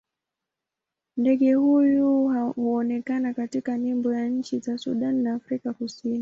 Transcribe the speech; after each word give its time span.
Ndege 1.17 1.53
huyu 1.53 2.27
huonekana 2.55 3.33
katika 3.33 3.77
nembo 3.77 4.13
ya 4.13 4.29
nchi 4.29 4.59
za 4.59 4.77
Sudan 4.77 5.21
na 5.21 5.33
Afrika 5.33 5.73
Kusini. 5.73 6.19